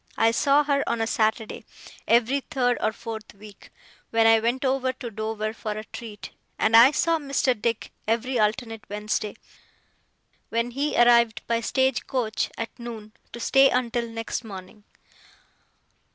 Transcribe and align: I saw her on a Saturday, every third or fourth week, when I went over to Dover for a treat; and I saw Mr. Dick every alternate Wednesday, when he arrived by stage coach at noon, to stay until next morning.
I 0.17 0.31
saw 0.31 0.63
her 0.63 0.81
on 0.89 0.99
a 0.99 1.05
Saturday, 1.05 1.63
every 2.07 2.39
third 2.39 2.79
or 2.81 2.91
fourth 2.91 3.35
week, 3.35 3.69
when 4.09 4.25
I 4.25 4.39
went 4.39 4.65
over 4.65 4.93
to 4.93 5.11
Dover 5.11 5.53
for 5.53 5.73
a 5.73 5.83
treat; 5.83 6.31
and 6.57 6.75
I 6.75 6.89
saw 6.89 7.19
Mr. 7.19 7.53
Dick 7.53 7.91
every 8.07 8.39
alternate 8.39 8.89
Wednesday, 8.89 9.35
when 10.49 10.71
he 10.71 10.97
arrived 10.97 11.43
by 11.45 11.61
stage 11.61 12.07
coach 12.07 12.49
at 12.57 12.71
noon, 12.79 13.11
to 13.31 13.39
stay 13.39 13.69
until 13.69 14.07
next 14.09 14.43
morning. 14.43 14.85